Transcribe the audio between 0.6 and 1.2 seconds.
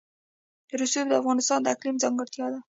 رسوب د